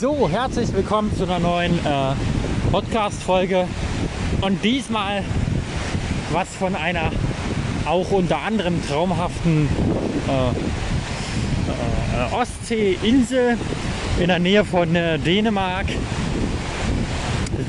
So, 0.00 0.28
herzlich 0.28 0.72
willkommen 0.72 1.14
zu 1.16 1.22
einer 1.22 1.38
neuen 1.38 1.78
äh, 1.84 2.14
Podcast-Folge. 2.72 3.68
Und 4.40 4.64
diesmal 4.64 5.22
was 6.32 6.48
von 6.48 6.74
einer 6.74 7.12
auch 7.86 8.10
unter 8.10 8.38
anderem 8.38 8.84
traumhaften 8.86 9.68
äh, 10.28 10.48
äh, 11.70 12.34
Ostseeinsel 12.34 13.56
in 14.18 14.28
der 14.28 14.38
Nähe 14.40 14.64
von 14.64 14.96
äh, 14.96 15.18
Dänemark. 15.18 15.86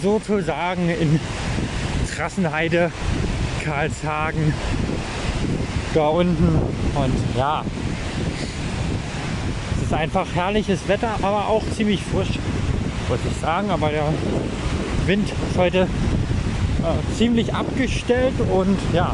Sozusagen 0.02 0.90
in 0.90 1.20
Trassenheide, 2.16 2.92
Karlshagen, 3.64 4.54
da 5.94 6.08
unten. 6.08 6.62
Und 6.96 7.14
ja, 7.38 7.64
ist 9.86 9.94
einfach 9.94 10.26
herrliches 10.34 10.88
Wetter, 10.88 11.12
aber 11.22 11.48
auch 11.48 11.64
ziemlich 11.76 12.02
frisch, 12.02 12.40
wollte 13.08 13.28
ich 13.30 13.38
sagen. 13.38 13.70
Aber 13.70 13.90
der 13.90 14.06
Wind 15.06 15.30
ist 15.30 15.58
heute 15.58 15.82
äh, 15.82 17.16
ziemlich 17.16 17.54
abgestellt 17.54 18.34
und 18.52 18.78
ja, 18.94 19.14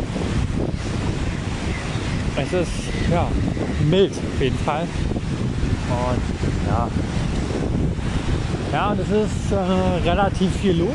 es 2.38 2.54
ist 2.54 2.72
ja 3.12 3.28
mild 3.90 4.14
auf 4.14 4.42
jeden 4.42 4.58
Fall. 4.60 4.84
Und 5.90 6.70
ja, 6.70 6.88
ja, 8.72 8.94
es 8.94 9.10
ist 9.10 9.52
äh, 9.52 10.10
relativ 10.10 10.56
viel 10.62 10.78
los. 10.78 10.90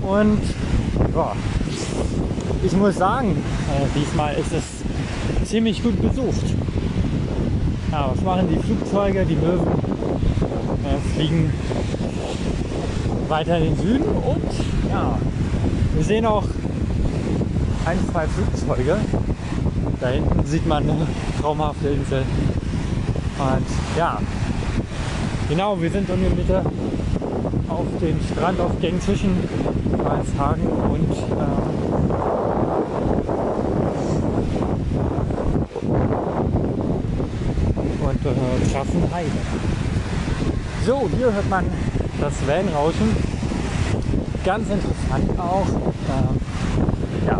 Und 0.00 0.40
ja, 1.14 1.32
ich 2.64 2.72
muss 2.72 2.96
sagen, 2.96 3.42
äh, 3.68 3.98
diesmal 3.98 4.34
ist 4.36 4.52
es 4.52 5.48
ziemlich 5.50 5.82
gut 5.82 6.00
besucht. 6.00 6.54
Ja, 7.96 8.10
was 8.12 8.22
machen 8.22 8.46
die 8.50 8.58
Flugzeuge? 8.58 9.24
Die 9.24 9.36
Möwen 9.36 9.66
äh, 10.84 11.14
fliegen 11.14 11.50
weiter 13.26 13.56
in 13.56 13.64
den 13.64 13.76
Süden 13.78 14.04
und 14.04 14.90
ja, 14.90 15.18
wir 15.94 16.04
sehen 16.04 16.26
auch 16.26 16.44
ein, 17.86 17.98
zwei 18.12 18.26
Flugzeuge. 18.26 18.98
Da 19.98 20.08
hinten 20.08 20.44
sieht 20.44 20.66
man 20.66 20.82
eine 20.82 21.06
traumhafte 21.40 21.88
Insel. 21.88 22.18
Und 23.38 23.66
ja, 23.96 24.18
genau, 25.48 25.80
wir 25.80 25.90
sind 25.90 26.10
in 26.10 26.20
der 26.20 26.30
Mitte 26.32 26.62
auf 27.66 27.86
den 28.02 28.20
Strandaufgängen 28.30 29.00
zwischen 29.00 29.38
Karlshagen 30.04 30.66
und 30.66 31.12
äh, 31.12 31.85
äh. 38.30 39.24
So, 40.84 41.08
hier 41.16 41.32
hört 41.32 41.48
man 41.48 41.64
das 42.20 42.34
Wellenrauschen. 42.46 43.16
Ganz 44.44 44.68
interessant 44.70 45.38
auch. 45.38 45.66
Ähm, 46.08 46.40
ja. 47.26 47.38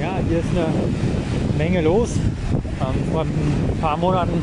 ja, 0.00 0.12
hier 0.28 0.38
ist 0.38 0.48
eine 0.50 0.66
Menge 1.58 1.82
los. 1.82 2.10
Ähm, 2.14 3.12
vor 3.12 3.22
ein 3.22 3.78
paar 3.80 3.96
Monaten 3.96 4.42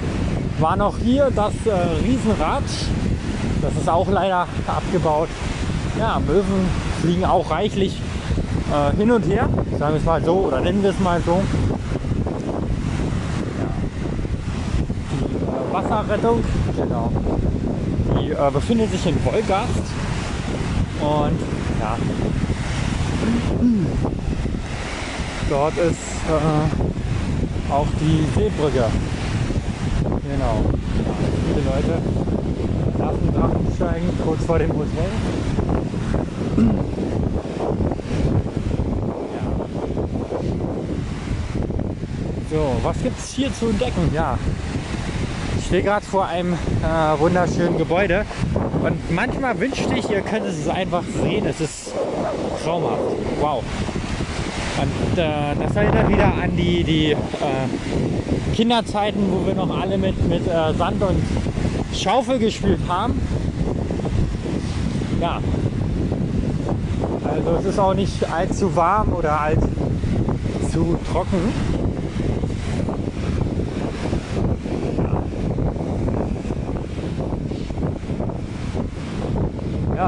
war 0.59 0.75
noch 0.75 0.97
hier 0.99 1.31
das 1.35 1.53
äh, 1.65 1.71
Riesenrad. 2.05 2.63
Das 3.61 3.75
ist 3.75 3.89
auch 3.89 4.09
leider 4.09 4.47
abgebaut. 4.67 5.29
Ja, 5.99 6.19
Möwen 6.19 6.67
fliegen 7.01 7.25
auch 7.25 7.49
reichlich 7.49 7.99
äh, 8.71 8.95
hin 8.97 9.11
und 9.11 9.25
her, 9.27 9.49
sagen 9.77 9.93
wir 9.93 9.99
es 9.99 10.05
mal 10.05 10.23
so, 10.23 10.33
oder 10.47 10.61
nennen 10.61 10.81
wir 10.81 10.91
es 10.91 10.99
mal 10.99 11.21
so. 11.25 11.41
Ja. 13.59 13.67
Die 15.21 15.35
äh, 15.35 15.73
Wasserrettung, 15.73 16.43
genau, 16.75 17.11
die 18.19 18.31
äh, 18.31 18.51
befindet 18.51 18.91
sich 18.91 19.05
in 19.05 19.25
Wolgast. 19.25 19.69
Und 21.01 21.39
ja, 21.79 21.97
dort 25.49 25.77
ist 25.77 25.97
äh, 26.29 27.73
auch 27.73 27.87
die 27.99 28.39
Seebrücke. 28.39 28.85
Genau. 30.03 30.63
Ja, 31.05 31.13
viele 31.47 31.61
Leute 31.65 32.01
lassen 32.99 33.33
Drachen 33.33 33.67
steigen, 33.75 34.09
kurz 34.23 34.45
vor 34.45 34.59
dem 34.59 34.69
Hotel. 34.69 35.09
So, 42.51 42.70
was 42.83 43.01
gibt 43.03 43.19
es 43.19 43.33
hier 43.33 43.53
zu 43.53 43.67
entdecken? 43.67 44.11
Ja, 44.13 44.37
ich 45.57 45.65
stehe 45.65 45.83
gerade 45.83 46.05
vor 46.05 46.25
einem 46.25 46.53
äh, 46.53 47.19
wunderschönen 47.19 47.77
Gebäude 47.77 48.25
und 48.83 49.11
manchmal 49.11 49.59
wünschte 49.59 49.93
ich, 49.95 50.09
ihr 50.09 50.21
könnt 50.21 50.45
es 50.45 50.67
einfach 50.67 51.03
sehen. 51.21 51.45
Es 51.45 51.61
ist 51.61 51.93
traumhaft. 52.63 53.01
Wow. 53.39 53.63
Und 54.81 55.17
äh, 55.17 55.55
das 55.59 55.75
erinnert 55.75 56.09
wieder 56.09 56.33
an 56.33 56.55
die, 56.57 56.83
die 56.83 57.11
äh, 57.11 57.17
Kinderzeiten, 58.55 59.31
wo 59.31 59.45
wir 59.45 59.53
noch 59.53 59.79
alle 59.79 59.97
mit, 59.97 60.27
mit 60.27 60.47
äh, 60.47 60.73
Sand 60.73 61.01
und 61.03 61.21
Schaufel 61.93 62.39
gespielt 62.39 62.79
haben. 62.87 63.21
Ja. 65.21 65.39
Also 67.23 67.57
es 67.59 67.65
ist 67.65 67.79
auch 67.79 67.93
nicht 67.93 68.29
allzu 68.31 68.75
warm 68.75 69.13
oder 69.13 69.39
allzu 69.39 70.97
trocken. 71.11 71.53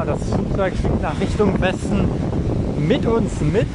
Das 0.05 0.19
Flugzeug 0.33 0.73
fliegt 0.75 1.01
nach 1.01 1.17
Richtung 1.17 1.61
Westen 1.61 2.09
mit 2.77 3.05
uns 3.05 3.39
mit. 3.39 3.67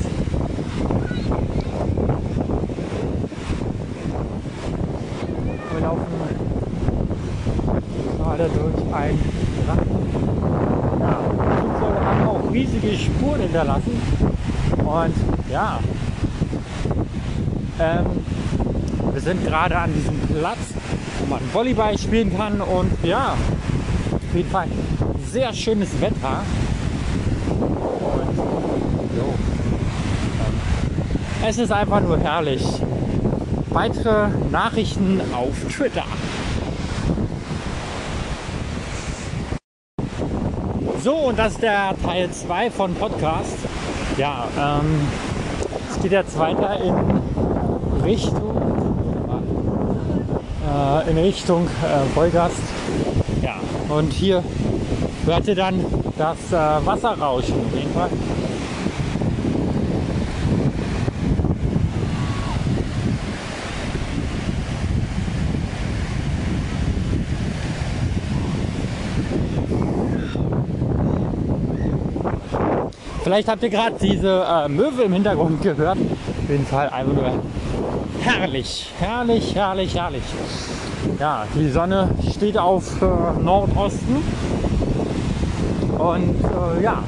Wir 5.73 5.81
laufen 5.81 6.07
gerade 8.19 8.51
durch 8.51 8.95
ein 8.95 9.19
Drachen. 9.67 9.89
Ja, 11.01 11.21
die 11.33 11.61
Flugzeuge 11.61 12.01
haben 12.05 12.27
auch 12.29 12.53
riesige 12.53 12.95
Spuren 12.99 13.41
hinterlassen. 13.41 14.03
Und 14.85 15.15
ja, 15.51 15.79
ähm, 17.81 18.07
wir 19.13 19.21
sind 19.23 19.47
gerade 19.47 19.79
an 19.79 19.95
diesem 19.95 20.19
Platz, 20.39 20.59
wo 21.21 21.31
man 21.31 21.41
Volleyball 21.55 21.97
spielen 21.97 22.37
kann. 22.37 22.61
Und 22.61 22.93
ja, 23.03 23.35
auf 24.29 24.35
jeden 24.35 24.51
Fall 24.51 24.69
sehr 25.31 25.53
schönes 25.55 25.89
Wetter. 26.01 26.43
Und 27.49 28.37
jo, 29.17 29.35
ähm, 30.45 31.49
es 31.49 31.59
ist 31.59 31.73
einfach 31.73 32.01
nur 32.01 32.19
herrlich. 32.19 32.63
Weitere 33.71 34.29
Nachrichten 34.51 35.21
auf 35.33 35.55
Twitter. 35.73 36.05
So, 41.03 41.15
und 41.15 41.39
das 41.39 41.53
ist 41.53 41.63
der 41.63 41.95
Teil 42.05 42.31
2 42.31 42.71
von 42.71 42.95
Podcast. 42.95 43.57
Ja, 44.19 44.49
ähm, 44.59 45.01
es 45.91 46.03
geht 46.03 46.13
jetzt 46.13 46.39
weiter 46.39 46.79
in 46.81 48.03
Richtung 48.03 48.49
äh, 50.67 51.11
in 51.11 51.19
Richtung 51.19 51.67
äh, 51.67 52.17
Wolgast. 52.17 52.57
Ja, 53.43 53.61
und 53.89 54.13
hier 54.13 54.43
hört 55.25 55.47
ihr 55.47 55.55
dann 55.55 55.85
das 56.17 56.53
äh, 56.53 56.87
Wasserrauschen 56.87 57.55
auf 57.55 57.75
jeden 57.75 57.93
Fall. 57.93 58.11
Vielleicht 73.23 73.49
habt 73.49 73.63
ihr 73.63 73.69
gerade 73.69 73.95
diese 74.01 74.43
äh, 74.49 74.69
Möwe 74.69 75.03
im 75.03 75.13
Hintergrund 75.13 75.61
gehört. 75.61 75.99
Auf 75.99 76.51
jeden 76.51 76.65
Fall 76.65 76.89
einfach 76.89 77.13
nur 77.13 77.43
herrlich, 78.23 78.91
herrlich, 78.99 79.55
herrlich, 79.55 79.95
herrlich. 79.95 80.23
Ja, 81.19 81.47
die 81.55 81.69
Sonne 81.69 82.11
steht 82.31 82.57
auf 82.59 83.03
äh, 83.03 83.43
Nordosten. 83.43 84.17
Und 85.99 86.45
äh, 86.45 86.83
ja. 86.83 87.03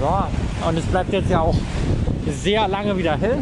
ja, 0.00 0.28
und 0.68 0.78
es 0.78 0.84
bleibt 0.84 1.12
jetzt 1.12 1.30
ja 1.30 1.40
auch 1.40 1.56
sehr 2.28 2.68
lange 2.68 2.96
wieder 2.96 3.16
hell. 3.16 3.38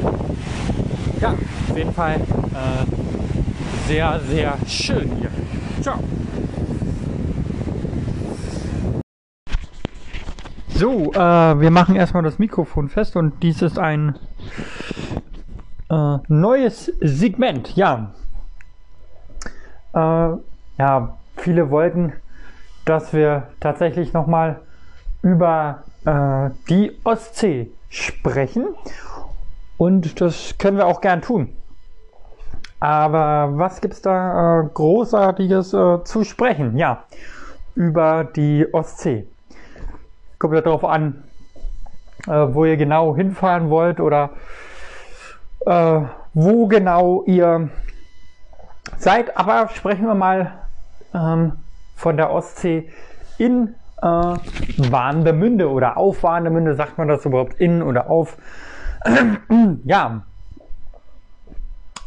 Ja, 1.20 1.34
auf 1.68 1.76
jeden 1.76 1.92
Fall 1.92 2.14
äh, 2.16 3.88
sehr, 3.88 4.20
sehr 4.28 4.56
schön 4.66 5.10
hier. 5.18 5.30
Ciao. 5.80 5.98
So, 10.68 11.12
äh, 11.12 11.60
wir 11.60 11.70
machen 11.70 11.96
erstmal 11.96 12.22
das 12.22 12.38
Mikrofon 12.38 12.88
fest 12.88 13.16
und 13.16 13.42
dies 13.42 13.62
ist 13.62 13.78
ein 13.78 14.16
äh, 15.90 16.18
neues 16.28 16.86
Segment, 17.00 17.76
ja. 17.76 18.14
Äh, 19.94 19.98
ja, 20.78 21.16
viele 21.36 21.70
wollten, 21.70 22.12
dass 22.84 23.12
wir 23.12 23.48
tatsächlich 23.60 24.12
nochmal 24.12 24.60
über 25.22 25.84
äh, 26.04 26.50
die 26.68 26.98
Ostsee 27.04 27.70
sprechen. 27.88 28.66
Und 29.76 30.20
das 30.20 30.56
können 30.58 30.76
wir 30.76 30.86
auch 30.86 31.00
gern 31.00 31.22
tun. 31.22 31.50
Aber 32.80 33.56
was 33.58 33.80
gibt 33.80 33.94
es 33.94 34.02
da 34.02 34.60
äh, 34.60 34.68
Großartiges 34.74 35.72
äh, 35.72 36.02
zu 36.04 36.24
sprechen? 36.24 36.76
Ja, 36.76 37.04
über 37.74 38.24
die 38.24 38.66
Ostsee. 38.72 39.26
Kommt 40.38 40.54
ja 40.54 40.60
darauf 40.62 40.84
an, 40.84 41.22
äh, 42.26 42.30
wo 42.30 42.64
ihr 42.64 42.76
genau 42.76 43.14
hinfahren 43.14 43.70
wollt 43.70 44.00
oder 44.00 44.30
äh, 45.66 46.00
wo 46.34 46.66
genau 46.66 47.22
ihr 47.24 47.68
seid. 49.02 49.36
Aber 49.36 49.68
sprechen 49.68 50.06
wir 50.06 50.14
mal 50.14 50.52
ähm, 51.14 51.52
von 51.96 52.16
der 52.16 52.30
Ostsee 52.30 52.90
in 53.38 53.74
äh, 54.00 54.06
Warnemünde 54.06 55.70
oder 55.70 55.96
auf 55.96 56.22
Warnemünde, 56.22 56.74
sagt 56.74 56.98
man 56.98 57.08
das 57.08 57.24
überhaupt 57.24 57.54
in 57.60 57.82
oder 57.82 58.10
auf? 58.10 58.36
ja, 59.84 60.22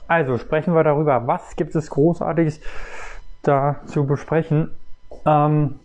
also 0.08 0.38
sprechen 0.38 0.76
wir 0.76 0.84
darüber, 0.84 1.28
was 1.28 1.56
gibt 1.56 1.76
es 1.76 1.90
Großartiges 1.90 2.62
da 3.42 3.78
zu 3.86 4.06
besprechen. 4.06 4.72
Ähm, 5.26 5.80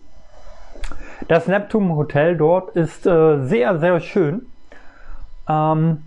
das 1.28 1.46
Neptun 1.46 1.94
Hotel 1.94 2.36
dort 2.36 2.76
ist 2.76 3.06
äh, 3.06 3.44
sehr, 3.44 3.78
sehr 3.78 4.00
schön. 4.00 4.46
Ähm, 5.48 6.04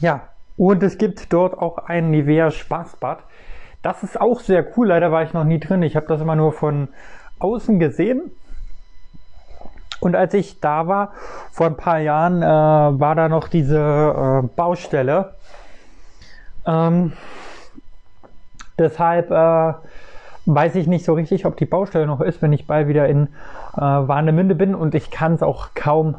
ja, 0.00 0.28
und 0.56 0.82
es 0.82 0.98
gibt 0.98 1.32
dort 1.32 1.58
auch 1.58 1.78
ein 1.78 2.10
Nivea 2.10 2.50
Spaßbad. 2.50 3.18
Das 3.84 4.02
ist 4.02 4.18
auch 4.18 4.40
sehr 4.40 4.66
cool. 4.76 4.88
Leider 4.88 5.12
war 5.12 5.24
ich 5.24 5.34
noch 5.34 5.44
nie 5.44 5.60
drin. 5.60 5.82
Ich 5.82 5.94
habe 5.94 6.06
das 6.06 6.18
immer 6.22 6.34
nur 6.34 6.54
von 6.54 6.88
außen 7.38 7.78
gesehen. 7.78 8.30
Und 10.00 10.16
als 10.16 10.32
ich 10.32 10.58
da 10.60 10.88
war, 10.88 11.12
vor 11.52 11.66
ein 11.66 11.76
paar 11.76 11.98
Jahren, 11.98 12.42
äh, 12.42 12.46
war 12.46 13.14
da 13.14 13.28
noch 13.28 13.46
diese 13.46 13.78
äh, 13.78 14.46
Baustelle. 14.56 15.34
Ähm, 16.66 17.12
deshalb 18.78 19.30
äh, 19.30 19.74
weiß 20.46 20.76
ich 20.76 20.86
nicht 20.86 21.04
so 21.04 21.12
richtig, 21.12 21.44
ob 21.44 21.58
die 21.58 21.66
Baustelle 21.66 22.06
noch 22.06 22.22
ist, 22.22 22.40
wenn 22.40 22.54
ich 22.54 22.66
bald 22.66 22.88
wieder 22.88 23.06
in 23.06 23.26
äh, 23.76 23.80
Warnemünde 23.80 24.54
bin. 24.54 24.74
Und 24.74 24.94
ich 24.94 25.10
kann 25.10 25.34
es 25.34 25.42
auch 25.42 25.74
kaum 25.74 26.14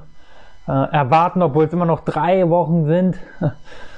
äh, 0.67 0.71
erwarten, 0.71 1.41
obwohl 1.41 1.65
es 1.65 1.73
immer 1.73 1.85
noch 1.85 2.01
drei 2.01 2.47
Wochen 2.47 2.85
sind. 2.85 3.17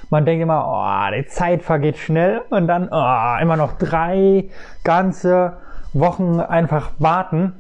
Man 0.10 0.26
denkt 0.26 0.42
immer, 0.42 0.66
oh, 0.68 1.16
die 1.16 1.26
Zeit 1.26 1.64
vergeht 1.64 1.98
schnell 1.98 2.42
und 2.50 2.68
dann 2.68 2.90
oh, 2.90 3.42
immer 3.42 3.58
noch 3.58 3.78
drei 3.78 4.50
ganze 4.84 5.58
Wochen 5.94 6.40
einfach 6.40 6.92
warten. 7.00 7.54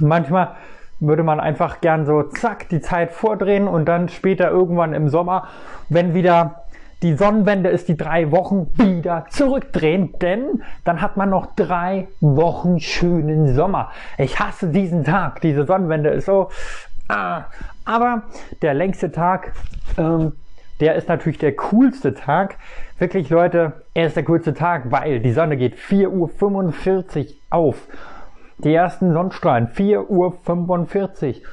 Manchmal 0.00 0.54
würde 1.00 1.22
man 1.22 1.40
einfach 1.40 1.80
gern 1.80 2.06
so 2.06 2.22
zack 2.22 2.68
die 2.68 2.80
Zeit 2.80 3.12
vordrehen 3.12 3.66
und 3.66 3.86
dann 3.86 4.08
später 4.08 4.50
irgendwann 4.50 4.92
im 4.92 5.08
Sommer, 5.08 5.48
wenn 5.88 6.14
wieder 6.14 6.64
die 7.02 7.14
Sonnenwende 7.14 7.70
ist, 7.70 7.88
die 7.88 7.96
drei 7.96 8.30
Wochen 8.30 8.68
wieder 8.76 9.24
zurückdrehen, 9.30 10.12
denn 10.20 10.62
dann 10.84 11.00
hat 11.00 11.16
man 11.16 11.30
noch 11.30 11.54
drei 11.56 12.08
Wochen 12.20 12.78
schönen 12.78 13.54
Sommer. 13.54 13.90
Ich 14.18 14.38
hasse 14.38 14.68
diesen 14.68 15.04
Tag, 15.04 15.40
diese 15.40 15.64
Sonnenwende 15.64 16.10
ist 16.10 16.26
so. 16.26 16.50
Ah, 17.08 17.46
aber 17.84 18.22
der 18.62 18.74
längste 18.74 19.10
Tag, 19.10 19.52
ähm, 19.98 20.32
der 20.80 20.94
ist 20.94 21.08
natürlich 21.08 21.38
der 21.38 21.54
coolste 21.54 22.14
Tag. 22.14 22.56
Wirklich, 22.98 23.28
Leute, 23.30 23.84
er 23.94 24.06
ist 24.06 24.16
der 24.16 24.24
coolste 24.24 24.54
Tag, 24.54 24.90
weil 24.90 25.20
die 25.20 25.32
Sonne 25.32 25.56
geht 25.56 25.76
4.45 25.76 27.26
Uhr 27.26 27.26
auf. 27.50 27.86
Die 28.58 28.74
ersten 28.74 29.12
Sonnenstrahlen 29.12 29.68
4.45 29.68 30.08
Uhr. 30.08 31.48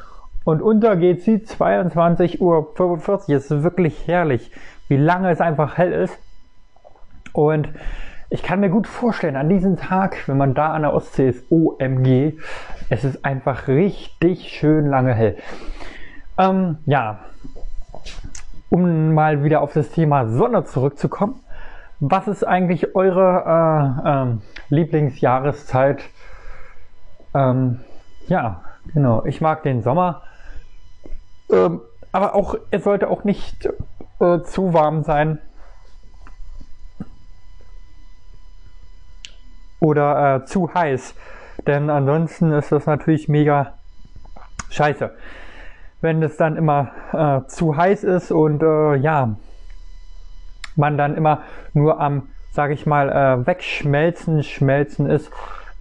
Und 0.46 0.62
untergeht 0.62 1.24
sie 1.24 1.36
22.45 1.36 2.40
Uhr. 2.40 3.36
Es 3.36 3.52
ist 3.52 3.64
wirklich 3.64 4.08
herrlich, 4.08 4.50
wie 4.88 4.96
lange 4.96 5.30
es 5.30 5.42
einfach 5.42 5.78
hell 5.78 5.92
ist. 5.92 6.18
Und 7.34 7.70
ich 8.30 8.44
kann 8.44 8.62
mir 8.62 8.70
gut 8.70 8.88
vorstellen, 8.88 9.36
an 9.36 9.50
diesem 9.50 9.78
Tag, 9.78 10.28
wenn 10.28 10.38
man 10.38 10.54
da 10.54 10.72
an 10.72 10.84
der 10.84 10.94
Ostsee 10.94 11.30
ist, 11.30 11.52
OMG, 11.52 12.38
es 12.90 13.04
ist 13.04 13.26
einfach 13.26 13.68
richtig 13.68 14.50
schön 14.50 14.88
lange 14.88 15.14
hell. 15.14 15.38
Ähm, 16.38 16.78
ja, 16.86 17.20
um 18.70 19.14
mal 19.14 19.44
wieder 19.44 19.62
auf 19.62 19.74
das 19.74 19.90
Thema 19.90 20.28
Sonne 20.28 20.66
zurückzukommen. 20.66 21.40
Was 22.00 22.28
ist 22.28 22.44
eigentlich 22.44 22.96
eure 22.96 23.98
äh, 24.06 24.10
äh, 24.10 24.38
Lieblingsjahreszeit? 24.70 26.04
Ähm, 27.34 27.80
ja, 28.28 28.62
genau. 28.94 29.26
Ich 29.26 29.42
mag 29.42 29.64
den 29.64 29.82
Sommer. 29.82 30.22
Ähm, 31.50 31.82
aber 32.12 32.36
auch, 32.36 32.56
es 32.72 32.84
sollte 32.84 33.10
auch 33.10 33.24
nicht 33.24 33.66
äh, 34.20 34.42
zu 34.42 34.74
warm 34.74 35.04
sein. 35.04 35.40
Oder 39.80 40.36
äh, 40.36 40.46
zu 40.46 40.74
heiß. 40.74 41.16
Denn 41.66 41.90
ansonsten 41.90 42.52
ist 42.52 42.72
das 42.72 42.86
natürlich 42.86 43.28
mega 43.28 43.74
scheiße. 44.70 45.12
Wenn 46.02 46.22
es 46.22 46.38
dann 46.38 46.56
immer 46.56 46.92
äh, 47.12 47.48
zu 47.48 47.76
heiß 47.76 48.04
ist 48.04 48.32
und 48.32 48.62
äh, 48.62 48.96
ja, 48.96 49.36
man 50.76 50.98
dann 50.98 51.16
immer 51.16 51.42
nur 51.74 52.00
am, 52.00 52.30
sag 52.52 52.72
ich 52.72 52.86
mal, 52.86 53.10
äh, 53.10 53.48
wegschmelzen, 53.48 54.44
schmelzen 54.44 55.10
ist, 55.10 55.32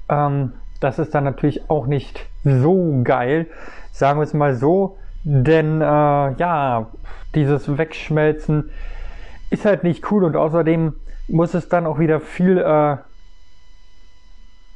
ähm, 0.09 0.55
das 0.81 0.99
ist 0.99 1.15
dann 1.15 1.25
natürlich 1.25 1.71
auch 1.71 1.87
nicht 1.87 2.27
so 2.45 3.01
geil, 3.03 3.47
sagen 3.93 4.19
wir 4.19 4.25
es 4.25 4.35
mal 4.35 4.55
so, 4.55 4.99
denn 5.25 5.81
äh, 5.81 5.85
ja, 5.85 6.87
dieses 7.35 7.77
Wegschmelzen 7.77 8.71
ist 9.51 9.65
halt 9.65 9.85
nicht 9.85 10.11
cool 10.11 10.25
und 10.25 10.37
außerdem 10.37 10.95
muss 11.29 11.55
es 11.55 11.69
dann 11.69 11.87
auch 11.87 11.99
wieder 11.99 12.21
viel 12.21 12.59
äh, 12.59 12.97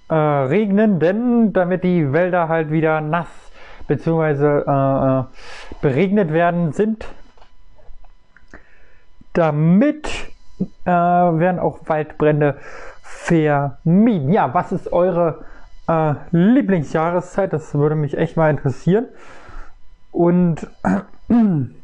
äh, 0.08 0.14
regnen, 0.14 0.98
denn 0.98 1.52
damit 1.52 1.84
die 1.84 2.12
Wälder 2.12 2.48
halt 2.48 2.70
wieder 2.70 3.00
nass 3.00 3.28
bzw. 3.87 4.44
Äh, 4.44 5.21
äh, 5.21 5.25
beregnet 5.81 6.32
werden 6.32 6.73
sind, 6.73 7.06
damit 9.32 10.09
äh, 10.85 10.91
werden 10.91 11.59
auch 11.59 11.81
Waldbrände 11.87 12.58
vermieden. 13.03 14.32
Ja, 14.32 14.53
was 14.55 14.72
ist 14.72 14.93
eure 14.93 15.44
äh, 15.89 16.15
Lieblingsjahreszeit? 16.31 17.53
Das 17.53 17.75
würde 17.75 17.94
mich 17.94 18.17
echt 18.17 18.37
mal 18.37 18.51
interessieren. 18.51 19.06
Und 20.13 20.67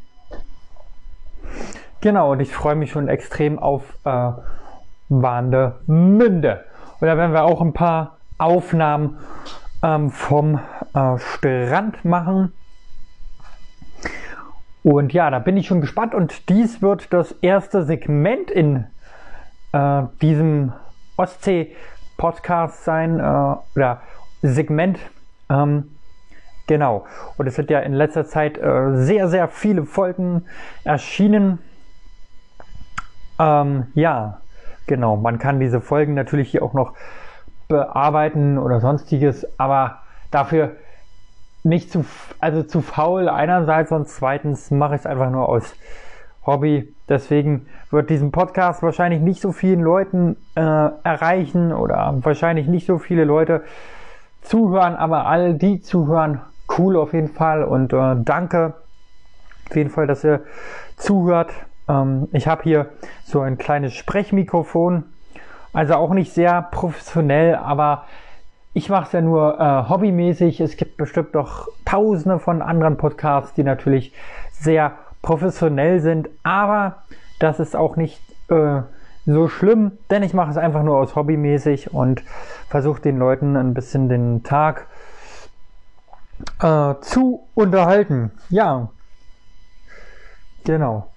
genau, 2.00 2.32
und 2.32 2.40
ich 2.40 2.52
freue 2.52 2.74
mich 2.74 2.90
schon 2.90 3.08
extrem 3.08 3.58
auf 3.58 3.82
äh, 4.04 4.32
Warnemünde. 5.08 6.64
Und 7.00 7.06
da 7.06 7.16
werden 7.16 7.32
wir 7.32 7.44
auch 7.44 7.60
ein 7.60 7.72
paar 7.72 8.16
Aufnahmen 8.38 9.18
ähm, 9.86 10.10
vom 10.10 10.58
äh, 10.94 11.18
Strand 11.18 12.04
machen. 12.04 12.52
Und 14.82 15.12
ja, 15.12 15.30
da 15.30 15.38
bin 15.38 15.56
ich 15.56 15.66
schon 15.68 15.80
gespannt. 15.80 16.14
Und 16.14 16.48
dies 16.48 16.82
wird 16.82 17.12
das 17.12 17.32
erste 17.40 17.84
Segment 17.84 18.50
in 18.50 18.86
äh, 19.72 20.02
diesem 20.20 20.72
Ostsee-Podcast 21.16 22.84
sein, 22.84 23.20
äh, 23.20 23.54
oder 23.74 24.02
Segment. 24.42 24.98
Ähm, 25.48 25.96
genau. 26.66 27.06
Und 27.36 27.46
es 27.46 27.54
sind 27.54 27.70
ja 27.70 27.80
in 27.80 27.92
letzter 27.92 28.26
Zeit 28.26 28.58
äh, 28.58 28.96
sehr, 28.96 29.28
sehr 29.28 29.48
viele 29.48 29.84
Folgen 29.84 30.44
erschienen. 30.84 31.60
Ähm, 33.38 33.86
ja, 33.94 34.40
genau. 34.86 35.16
Man 35.16 35.38
kann 35.38 35.60
diese 35.60 35.80
Folgen 35.80 36.14
natürlich 36.14 36.50
hier 36.50 36.62
auch 36.62 36.74
noch 36.74 36.94
bearbeiten 37.68 38.58
oder 38.58 38.80
sonstiges, 38.80 39.46
aber 39.58 39.98
dafür 40.30 40.72
nicht 41.64 41.90
zu, 41.90 42.04
also 42.38 42.62
zu 42.62 42.80
faul 42.80 43.28
einerseits 43.28 43.90
und 43.92 44.08
zweitens 44.08 44.70
mache 44.70 44.94
ich 44.94 45.00
es 45.00 45.06
einfach 45.06 45.30
nur 45.30 45.48
aus 45.48 45.74
Hobby. 46.44 46.94
Deswegen 47.08 47.66
wird 47.90 48.10
diesen 48.10 48.30
Podcast 48.30 48.82
wahrscheinlich 48.82 49.20
nicht 49.20 49.40
so 49.40 49.52
vielen 49.52 49.80
Leuten 49.80 50.36
äh, 50.54 50.60
erreichen 50.60 51.72
oder 51.72 52.14
wahrscheinlich 52.22 52.68
nicht 52.68 52.86
so 52.86 52.98
viele 52.98 53.24
Leute 53.24 53.62
zuhören, 54.42 54.94
aber 54.94 55.26
all 55.26 55.54
die 55.54 55.82
zuhören, 55.82 56.40
cool 56.78 56.96
auf 56.96 57.12
jeden 57.12 57.28
Fall 57.28 57.64
und 57.64 57.92
äh, 57.92 58.14
danke 58.18 58.74
auf 59.68 59.76
jeden 59.76 59.90
Fall, 59.90 60.06
dass 60.06 60.24
ihr 60.24 60.42
zuhört. 60.96 61.52
Ähm, 61.88 62.28
ich 62.32 62.46
habe 62.46 62.62
hier 62.62 62.86
so 63.24 63.40
ein 63.40 63.58
kleines 63.58 63.94
Sprechmikrofon, 63.94 65.04
also 65.76 65.96
auch 65.96 66.14
nicht 66.14 66.32
sehr 66.32 66.62
professionell, 66.62 67.54
aber 67.54 68.06
ich 68.72 68.88
mache 68.88 69.08
es 69.08 69.12
ja 69.12 69.20
nur 69.20 69.60
äh, 69.60 69.90
hobbymäßig. 69.90 70.62
Es 70.62 70.78
gibt 70.78 70.96
bestimmt 70.96 71.34
noch 71.34 71.68
tausende 71.84 72.38
von 72.38 72.62
anderen 72.62 72.96
Podcasts, 72.96 73.52
die 73.52 73.62
natürlich 73.62 74.14
sehr 74.52 74.92
professionell 75.20 76.00
sind. 76.00 76.30
Aber 76.42 77.02
das 77.40 77.60
ist 77.60 77.76
auch 77.76 77.96
nicht 77.96 78.18
äh, 78.48 78.80
so 79.26 79.48
schlimm, 79.48 79.92
denn 80.08 80.22
ich 80.22 80.32
mache 80.32 80.50
es 80.50 80.56
einfach 80.56 80.82
nur 80.82 80.96
aus 80.96 81.14
hobbymäßig 81.14 81.92
und 81.92 82.22
versuche 82.70 83.02
den 83.02 83.18
Leuten 83.18 83.54
ein 83.54 83.74
bisschen 83.74 84.08
den 84.08 84.44
Tag 84.44 84.86
äh, 86.62 86.94
zu 87.02 87.46
unterhalten. 87.54 88.30
Ja, 88.48 88.88
genau. 90.64 91.10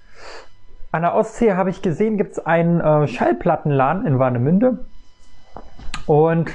An 0.91 1.03
der 1.03 1.13
Ostsee 1.13 1.53
habe 1.53 1.69
ich 1.69 1.83
gesehen, 1.83 2.17
gibt 2.17 2.31
es 2.31 2.45
einen 2.45 2.81
äh, 2.81 3.07
Schallplattenladen 3.07 4.07
in 4.07 4.17
Warnemünde. 4.17 4.85
Und 6.07 6.49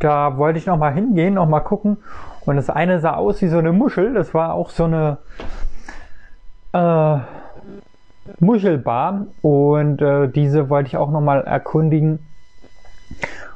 da 0.00 0.36
wollte 0.36 0.58
ich 0.58 0.66
noch 0.66 0.76
mal 0.76 0.92
hingehen, 0.92 1.34
noch 1.34 1.48
mal 1.48 1.60
gucken. 1.60 1.96
Und 2.44 2.56
das 2.56 2.68
eine 2.68 3.00
sah 3.00 3.14
aus 3.14 3.40
wie 3.40 3.48
so 3.48 3.56
eine 3.56 3.72
Muschel. 3.72 4.12
Das 4.12 4.34
war 4.34 4.52
auch 4.52 4.68
so 4.68 4.84
eine 4.84 5.16
äh, 6.74 7.18
Muschelbar. 8.38 9.26
Und 9.40 10.02
äh, 10.02 10.28
diese 10.28 10.68
wollte 10.68 10.88
ich 10.88 10.98
auch 10.98 11.10
noch 11.10 11.22
mal 11.22 11.40
erkundigen. 11.42 12.18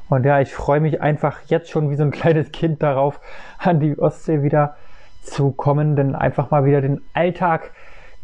Und 0.09 0.25
ja, 0.25 0.41
ich 0.41 0.55
freue 0.55 0.81
mich 0.81 1.03
einfach 1.03 1.41
jetzt 1.49 1.69
schon 1.69 1.91
wie 1.91 1.97
so 1.97 2.05
ein 2.05 2.13
kleines 2.13 2.51
Kind 2.51 2.83
darauf, 2.83 3.21
an 3.59 3.81
die 3.81 3.99
Ostsee 3.99 4.43
wieder 4.43 4.77
zu 5.21 5.51
kommen, 5.51 5.97
denn 5.97 6.15
einfach 6.15 6.51
mal 6.51 6.65
wieder 6.65 6.81
den 6.81 7.03
Alltag 7.13 7.73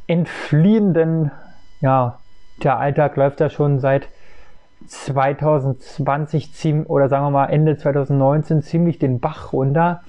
entfliehen, 0.06 0.94
denn 0.94 1.30
ja, 1.82 2.18
der 2.62 2.78
Alltag 2.78 3.16
läuft 3.16 3.40
ja 3.40 3.50
schon 3.50 3.80
seit 3.80 4.08
2020 4.86 6.88
oder 6.88 7.08
sagen 7.08 7.26
wir 7.26 7.30
mal 7.30 7.46
Ende 7.46 7.76
2019 7.76 8.62
ziemlich 8.62 8.98
den 8.98 9.20
Bach 9.20 9.52
runter. 9.52 10.02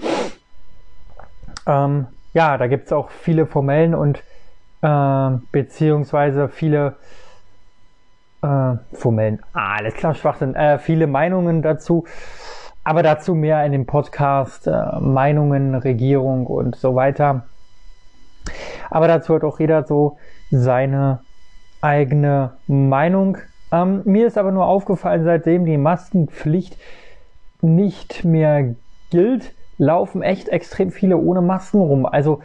Ähm, 1.68 2.08
ja, 2.34 2.58
da 2.58 2.68
gibt 2.68 2.88
es 2.88 2.94
auch 2.94 3.10
viele 3.10 3.46
formellen 3.46 3.96
und 3.96 4.24
äh, 4.82 5.30
beziehungsweise 5.52 6.50
viele 6.50 6.96
äh, 8.42 8.76
formellen, 8.94 9.42
ah, 9.54 9.78
alles 9.78 9.94
klar, 9.96 10.14
Schwachsinn, 10.14 10.56
äh, 10.56 10.80
viele 10.80 11.08
Meinungen 11.08 11.62
dazu. 11.62 12.06
Aber 12.84 13.02
dazu 13.02 13.34
mehr 13.34 13.66
in 13.66 13.72
dem 13.72 13.86
Podcast, 13.86 14.68
äh, 14.68 15.00
Meinungen, 15.00 15.76
Regierung 15.76 16.48
und 16.48 16.76
so 16.76 16.96
weiter. 16.96 17.44
Aber 18.90 19.08
dazu 19.08 19.36
hat 19.36 19.44
auch 19.44 19.60
jeder 19.60 19.86
so 19.86 20.18
seine 20.52 21.20
eigene 21.84 22.54
Meinung. 22.68 23.38
Ähm, 23.72 24.02
mir 24.06 24.28
ist 24.28 24.38
aber 24.38 24.52
nur 24.52 24.66
aufgefallen, 24.66 25.24
seitdem 25.24 25.66
die 25.66 25.78
Maskenpflicht 25.78 26.78
nicht 27.62 28.24
mehr 28.24 28.76
gilt, 29.10 29.54
laufen 29.78 30.22
echt 30.22 30.50
extrem 30.50 30.92
viele 30.92 31.18
ohne 31.18 31.42
Masken 31.42 31.82
rum. 31.82 32.06
Also 32.06 32.42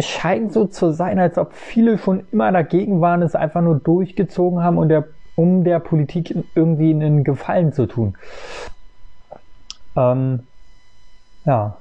scheint 0.00 0.52
so 0.52 0.66
zu 0.66 0.92
sein, 0.92 1.18
als 1.18 1.38
ob 1.38 1.54
viele 1.54 1.96
schon 1.98 2.26
immer 2.32 2.50
dagegen 2.52 3.00
waren, 3.00 3.22
es 3.22 3.34
einfach 3.34 3.62
nur 3.62 3.76
durchgezogen 3.76 4.62
haben 4.62 4.78
und 4.78 4.88
der, 4.88 5.04
um 5.36 5.64
der 5.64 5.78
Politik 5.78 6.34
irgendwie 6.54 6.90
einen 6.90 7.24
Gefallen 7.24 7.72
zu 7.72 7.86
tun. 7.86 8.16
Ähm, 9.96 10.46
ja. 11.44 11.76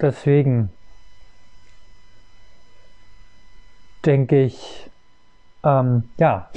Deswegen 0.00 0.70
denke 4.06 4.42
ich, 4.42 4.90
ähm, 5.64 6.04
ja. 6.18 6.48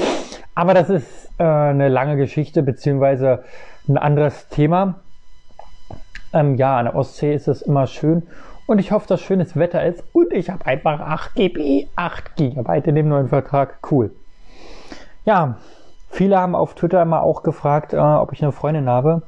Aber 0.55 0.73
das 0.73 0.89
ist 0.89 1.29
äh, 1.37 1.43
eine 1.43 1.87
lange 1.87 2.17
Geschichte, 2.17 2.63
beziehungsweise 2.63 3.43
ein 3.87 3.97
anderes 3.97 4.47
Thema. 4.49 4.95
Ähm, 6.33 6.55
ja, 6.55 6.77
an 6.77 6.85
der 6.85 6.95
Ostsee 6.95 7.33
ist 7.33 7.47
es 7.47 7.61
immer 7.61 7.87
schön 7.87 8.27
und 8.65 8.79
ich 8.79 8.91
hoffe, 8.91 9.07
dass 9.07 9.21
schönes 9.21 9.55
Wetter 9.55 9.83
ist 9.85 10.03
und 10.13 10.33
ich 10.33 10.49
habe 10.49 10.65
einfach 10.65 10.99
8 10.99 11.35
GB, 11.35 11.87
8 11.95 12.35
GB 12.35 12.81
in 12.83 12.95
dem 12.95 13.07
neuen 13.07 13.29
Vertrag. 13.29 13.79
Cool. 13.89 14.11
Ja, 15.25 15.57
viele 16.09 16.37
haben 16.37 16.55
auf 16.55 16.75
Twitter 16.75 17.01
immer 17.01 17.21
auch 17.21 17.43
gefragt, 17.43 17.93
äh, 17.93 17.97
ob 17.97 18.33
ich 18.33 18.43
eine 18.43 18.51
Freundin 18.51 18.89
habe. 18.89 19.23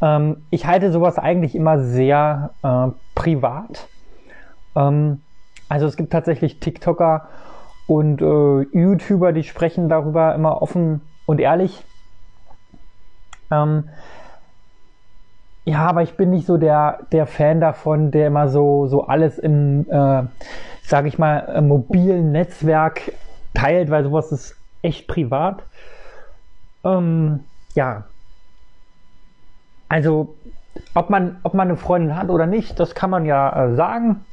Ähm, 0.00 0.44
ich 0.50 0.66
halte 0.66 0.90
sowas 0.92 1.18
eigentlich 1.18 1.54
immer 1.54 1.80
sehr 1.80 2.50
äh, 2.62 2.88
privat. 3.14 3.88
Ähm, 4.74 5.20
also 5.68 5.86
es 5.86 5.96
gibt 5.96 6.12
tatsächlich 6.12 6.60
TikToker 6.60 7.28
und 7.86 8.20
äh, 8.20 8.62
YouTuber, 8.72 9.32
die 9.32 9.44
sprechen 9.44 9.88
darüber 9.88 10.34
immer 10.34 10.62
offen 10.62 11.00
und 11.26 11.40
ehrlich. 11.40 11.84
Ähm, 13.50 13.88
ja, 15.64 15.86
aber 15.86 16.02
ich 16.02 16.16
bin 16.16 16.30
nicht 16.30 16.46
so 16.46 16.56
der, 16.56 17.00
der 17.12 17.26
Fan 17.26 17.60
davon, 17.60 18.10
der 18.10 18.28
immer 18.28 18.48
so, 18.48 18.86
so 18.86 19.06
alles 19.06 19.38
im, 19.38 19.86
äh, 19.90 20.22
sag 20.82 21.06
ich 21.06 21.18
mal, 21.18 21.60
mobilen 21.60 22.32
Netzwerk 22.32 23.12
teilt, 23.52 23.90
weil 23.90 24.04
sowas 24.04 24.32
ist 24.32 24.56
echt 24.80 25.08
privat. 25.08 25.62
Ähm, 26.84 27.40
ja. 27.74 28.04
Also, 29.90 30.34
ob 30.94 31.10
man, 31.10 31.38
ob 31.42 31.54
man 31.54 31.68
eine 31.68 31.76
Freundin 31.76 32.16
hat 32.16 32.30
oder 32.30 32.46
nicht, 32.46 32.80
das 32.80 32.94
kann 32.94 33.10
man 33.10 33.24
ja 33.26 33.66
äh, 33.66 33.74
sagen. 33.74 34.24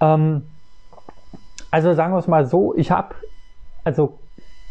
Ähm, 0.00 0.46
also 1.70 1.94
sagen 1.94 2.12
wir 2.12 2.18
es 2.18 2.28
mal 2.28 2.46
so, 2.46 2.74
ich 2.76 2.90
habe 2.90 3.14
also 3.84 4.18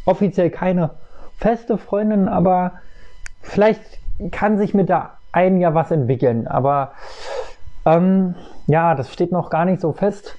offiziell 0.05 0.49
keine 0.49 0.91
feste 1.37 1.77
Freundin, 1.77 2.27
aber 2.27 2.73
vielleicht 3.41 3.81
kann 4.31 4.57
sich 4.57 4.73
mit 4.73 4.89
der 4.89 5.13
einen 5.31 5.59
ja 5.59 5.73
was 5.73 5.91
entwickeln. 5.91 6.47
Aber 6.47 6.91
ähm, 7.85 8.35
ja, 8.67 8.95
das 8.95 9.13
steht 9.13 9.31
noch 9.31 9.49
gar 9.49 9.65
nicht 9.65 9.81
so 9.81 9.93
fest. 9.93 10.35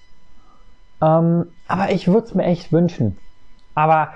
Ähm, 1.00 1.46
aber 1.66 1.90
ich 1.90 2.08
würde 2.08 2.26
es 2.26 2.34
mir 2.34 2.44
echt 2.44 2.72
wünschen. 2.72 3.18
Aber 3.74 4.08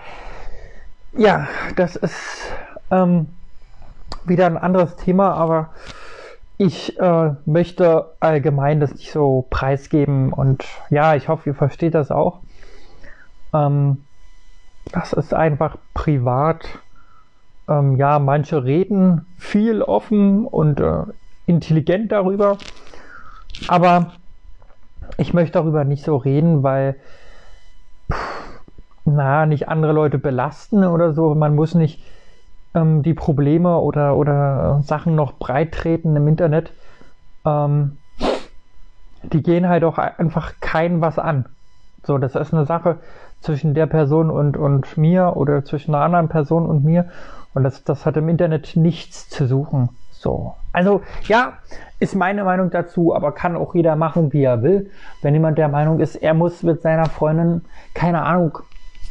ja, 1.17 1.47
das 1.77 1.97
ist 1.97 2.53
ähm, 2.91 3.29
wieder 4.25 4.47
ein 4.47 4.59
anderes 4.59 4.97
Thema, 4.97 5.33
aber 5.35 5.71
ich 6.57 6.99
äh, 6.99 7.35
möchte 7.47 8.17
allgemein 8.21 8.81
das 8.81 8.93
nicht 8.93 9.11
so 9.11 9.47
preisgeben 9.51 10.33
und 10.33 10.65
ja, 10.91 11.15
ich 11.15 11.29
hoffe, 11.29 11.51
ihr 11.51 11.55
versteht 11.55 11.95
das 11.95 12.11
auch. 12.11 12.41
Ähm, 13.53 14.05
das 14.93 15.13
ist 15.13 15.35
einfach 15.35 15.79
privat. 15.95 16.67
Ähm, 17.69 17.97
ja, 17.97 18.19
manche 18.19 18.65
reden 18.65 19.27
viel 19.37 19.83
offen 19.83 20.47
und 20.47 20.81
äh, 20.81 21.05
intelligent 21.47 22.13
darüber, 22.13 22.59
aber 23.69 24.13
ich 25.19 25.35
möchte 25.35 25.53
darüber 25.53 25.85
nicht 25.85 26.05
so 26.05 26.17
reden, 26.17 26.63
weil 26.63 26.97
pff, 28.13 28.61
na, 29.05 29.47
nicht 29.47 29.69
andere 29.69 29.93
Leute 29.93 30.19
belasten 30.19 30.85
oder 30.85 31.13
so. 31.13 31.35
Man 31.35 31.55
muss 31.55 31.75
nicht 31.75 32.03
ähm, 32.75 33.03
die 33.03 33.15
Probleme 33.15 33.79
oder, 33.79 34.17
oder 34.17 34.81
Sachen 34.85 35.15
noch 35.15 35.35
breit 35.35 35.73
treten 35.73 36.17
im 36.17 36.29
Internet, 36.29 36.73
ähm, 37.45 37.99
die 39.23 39.43
gehen 39.43 39.69
halt 39.69 39.85
auch 39.85 39.99
einfach 39.99 40.55
kein 40.61 41.01
was 41.01 41.19
an. 41.19 41.47
So, 42.03 42.19
das 42.19 42.35
ist 42.35 42.53
eine 42.53 42.67
Sache 42.67 42.99
zwischen 43.41 43.75
der 43.75 43.87
Person 43.87 44.31
und, 44.31 44.57
und 44.57 44.97
mir 44.99 45.37
oder 45.37 45.65
zwischen 45.65 45.95
einer 45.95 46.05
anderen 46.05 46.29
Person 46.29 46.67
und 46.67 46.85
mir. 46.85 47.07
Und 47.55 47.63
das, 47.63 47.85
das 47.85 48.05
hat 48.05 48.17
im 48.17 48.29
Internet 48.29 48.77
nichts 48.77 49.29
zu 49.29 49.47
suchen. 49.47 49.91
So. 50.11 50.55
Also, 50.73 51.03
ja, 51.29 51.55
ist 52.01 52.15
meine 52.15 52.45
Meinung 52.45 52.71
dazu, 52.71 53.15
aber 53.15 53.33
kann 53.33 53.57
auch 53.57 53.75
jeder 53.75 53.95
machen, 53.97 54.33
wie 54.33 54.43
er 54.43 54.63
will. 54.63 54.91
Wenn 55.23 55.35
jemand 55.35 55.59
der 55.59 55.69
Meinung 55.69 56.01
ist, 56.01 56.17
er 56.17 56.35
muss 56.35 56.63
mit 56.63 56.83
seiner 56.83 57.07
Freundin, 57.07 57.63
keine 57.95 58.23
Ahnung, 58.23 58.59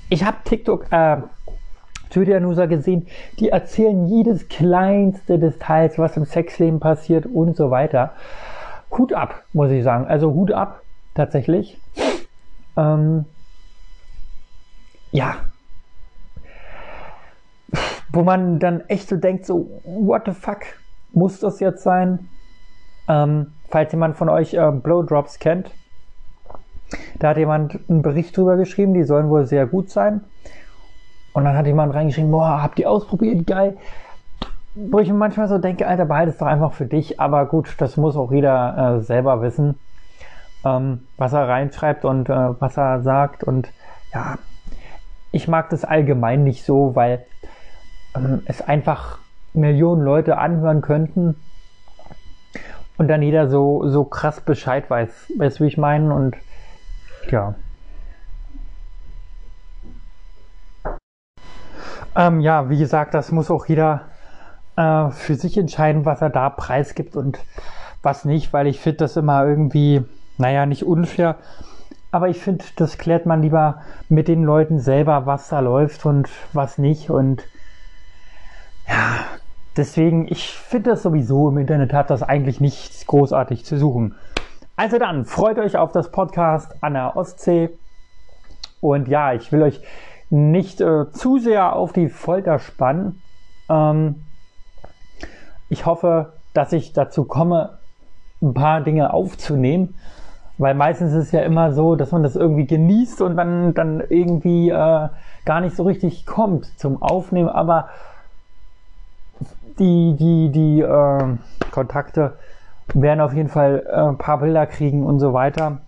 ich 0.09 0.25
habe 0.25 0.37
TikTok, 0.43 0.91
äh, 0.91 1.17
Twitter-User 2.13 2.67
gesehen, 2.67 3.07
die 3.39 3.49
erzählen 3.49 4.07
jedes 4.07 4.47
kleinste 4.47 5.39
Details, 5.39 5.97
was 5.97 6.15
im 6.15 6.25
Sexleben 6.25 6.79
passiert 6.79 7.25
und 7.25 7.55
so 7.55 7.71
weiter. 7.71 8.13
Hut 8.91 9.13
ab, 9.13 9.43
muss 9.53 9.71
ich 9.71 9.83
sagen. 9.83 10.05
Also 10.05 10.33
Hut 10.33 10.51
ab, 10.51 10.81
tatsächlich. 11.15 11.79
Ähm, 12.77 13.25
ja. 15.11 15.37
Wo 18.11 18.21
man 18.21 18.59
dann 18.59 18.81
echt 18.87 19.09
so 19.09 19.17
denkt, 19.17 19.45
so, 19.45 19.81
what 19.83 20.23
the 20.25 20.31
fuck, 20.31 20.59
muss 21.11 21.39
das 21.39 21.59
jetzt 21.59 21.83
sein? 21.83 22.29
Ähm, 23.07 23.53
falls 23.69 23.91
jemand 23.91 24.15
von 24.17 24.29
euch 24.29 24.53
äh, 24.53 24.71
Blowdrops 24.71 25.39
kennt, 25.39 25.71
da 27.17 27.29
hat 27.29 27.37
jemand 27.37 27.79
einen 27.89 28.03
Bericht 28.03 28.37
drüber 28.37 28.55
geschrieben, 28.57 28.93
die 28.93 29.03
sollen 29.03 29.29
wohl 29.29 29.45
sehr 29.45 29.65
gut 29.65 29.89
sein. 29.89 30.21
Und 31.33 31.45
dann 31.45 31.57
hat 31.57 31.65
jemand 31.65 31.93
reingeschrieben, 31.93 32.31
boah, 32.31 32.61
habt 32.61 32.79
ihr 32.79 32.89
ausprobiert, 32.89 33.45
geil. 33.47 33.77
Wo 34.75 34.99
ich 34.99 35.09
mir 35.09 35.15
manchmal 35.15 35.47
so 35.47 35.57
denke, 35.57 35.87
Alter, 35.87 36.05
behalte 36.05 36.31
es 36.31 36.37
doch 36.37 36.47
einfach 36.47 36.73
für 36.73 36.85
dich. 36.85 37.19
Aber 37.19 37.45
gut, 37.47 37.75
das 37.79 37.97
muss 37.97 38.15
auch 38.15 38.31
jeder 38.31 38.97
äh, 38.97 39.01
selber 39.01 39.41
wissen, 39.41 39.77
ähm, 40.63 41.01
was 41.17 41.33
er 41.33 41.47
reinschreibt 41.47 42.05
und 42.05 42.29
äh, 42.29 42.59
was 42.59 42.77
er 42.77 43.01
sagt. 43.01 43.43
Und 43.43 43.69
ja, 44.13 44.37
ich 45.31 45.47
mag 45.47 45.69
das 45.69 45.83
allgemein 45.83 46.43
nicht 46.43 46.63
so, 46.63 46.95
weil 46.95 47.25
ähm, 48.15 48.43
es 48.45 48.61
einfach 48.61 49.17
Millionen 49.53 50.03
Leute 50.03 50.37
anhören 50.37 50.81
könnten. 50.81 51.35
und 52.97 53.07
dann 53.07 53.21
jeder 53.21 53.47
so, 53.49 53.87
so 53.89 54.03
krass 54.03 54.41
Bescheid 54.41 54.89
weiß. 54.89 55.33
Weißt 55.37 55.59
du, 55.59 55.63
wie 55.63 55.67
ich 55.67 55.77
meine? 55.77 56.13
Und 56.13 56.35
ja. 57.31 57.55
Ähm, 62.15 62.41
ja, 62.41 62.69
wie 62.69 62.77
gesagt, 62.77 63.13
das 63.13 63.31
muss 63.31 63.49
auch 63.49 63.65
jeder 63.65 64.01
äh, 64.75 65.09
für 65.09 65.35
sich 65.35 65.57
entscheiden, 65.57 66.05
was 66.05 66.21
er 66.21 66.29
da 66.29 66.49
preisgibt 66.49 67.15
und 67.15 67.39
was 68.01 68.25
nicht, 68.25 68.53
weil 68.53 68.67
ich 68.67 68.79
finde 68.79 68.97
das 68.99 69.17
immer 69.17 69.45
irgendwie, 69.45 70.03
naja, 70.37 70.65
nicht 70.65 70.83
unfair. 70.83 71.37
Aber 72.11 72.29
ich 72.29 72.39
finde, 72.39 72.63
das 72.75 72.99
klärt 72.99 73.25
man 73.25 73.41
lieber 73.41 73.81
mit 74.09 74.27
den 74.27 74.43
Leuten 74.43 74.79
selber, 74.79 75.25
was 75.25 75.49
da 75.49 75.59
läuft 75.61 76.05
und 76.05 76.29
was 76.53 76.77
nicht. 76.77 77.09
Und 77.09 77.43
ja, 78.87 79.19
deswegen, 79.75 80.27
ich 80.27 80.53
finde 80.53 80.91
das 80.91 81.01
sowieso 81.01 81.49
im 81.49 81.57
Internet 81.57 81.93
hat 81.93 82.11
das 82.11 82.21
eigentlich 82.21 82.61
nichts 82.61 83.07
großartig 83.07 83.65
zu 83.65 83.79
suchen. 83.79 84.15
Also 84.75 84.99
dann, 84.99 85.25
freut 85.25 85.57
euch 85.57 85.77
auf 85.77 85.91
das 85.91 86.11
Podcast 86.11 86.75
an 86.81 86.93
der 86.93 87.15
Ostsee. 87.15 87.69
Und 88.81 89.07
ja, 89.07 89.33
ich 89.33 89.51
will 89.51 89.63
euch 89.63 89.81
nicht 90.29 90.81
äh, 90.81 91.11
zu 91.11 91.37
sehr 91.37 91.75
auf 91.75 91.93
die 91.93 92.09
Folter 92.09 92.59
spannen. 92.59 93.21
Ähm, 93.69 94.23
ich 95.69 95.85
hoffe, 95.85 96.33
dass 96.53 96.73
ich 96.73 96.93
dazu 96.93 97.23
komme, 97.25 97.77
ein 98.41 98.53
paar 98.53 98.81
Dinge 98.81 99.13
aufzunehmen, 99.13 99.95
weil 100.57 100.75
meistens 100.75 101.13
ist 101.13 101.25
es 101.27 101.31
ja 101.31 101.41
immer 101.41 101.73
so, 101.73 101.95
dass 101.95 102.11
man 102.11 102.23
das 102.23 102.35
irgendwie 102.35 102.67
genießt 102.67 103.21
und 103.21 103.37
dann, 103.37 103.73
dann 103.73 104.01
irgendwie 104.01 104.69
äh, 104.69 105.09
gar 105.45 105.61
nicht 105.61 105.75
so 105.75 105.83
richtig 105.83 106.25
kommt 106.25 106.77
zum 106.79 107.01
Aufnehmen, 107.01 107.49
aber 107.49 107.89
die, 109.79 110.15
die, 110.17 110.51
die 110.51 110.81
äh, 110.81 111.37
Kontakte 111.71 112.33
werden 112.93 113.21
auf 113.21 113.33
jeden 113.33 113.49
Fall 113.49 113.85
äh, 113.89 113.95
ein 113.95 114.17
paar 114.17 114.39
Bilder 114.39 114.67
kriegen 114.67 115.05
und 115.05 115.19
so 115.19 115.33
weiter. 115.33 115.79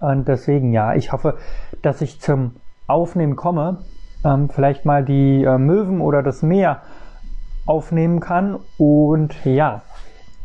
Und 0.00 0.26
deswegen, 0.28 0.72
ja, 0.72 0.94
ich 0.94 1.12
hoffe, 1.12 1.38
dass 1.82 2.00
ich 2.02 2.20
zum 2.20 2.56
Aufnehmen 2.86 3.36
komme, 3.36 3.78
ähm, 4.24 4.48
vielleicht 4.48 4.84
mal 4.84 5.04
die 5.04 5.44
äh, 5.44 5.58
Möwen 5.58 6.00
oder 6.00 6.22
das 6.22 6.42
Meer 6.42 6.82
aufnehmen 7.66 8.20
kann. 8.20 8.58
Und 8.78 9.44
ja, 9.44 9.82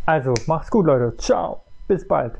also 0.05 0.33
macht's 0.48 0.71
gut, 0.71 0.86
Leute. 0.86 1.15
Ciao. 1.17 1.62
Bis 1.88 2.07
bald. 2.07 2.33